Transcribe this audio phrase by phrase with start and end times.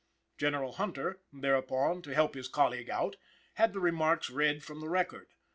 [0.35, 3.17] General Hunter, thereupon, to help his colleague out,
[3.53, 5.27] had the remarks read from the record.